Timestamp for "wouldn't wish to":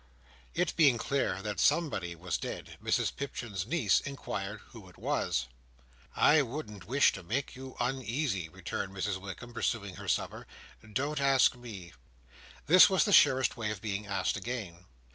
6.41-7.21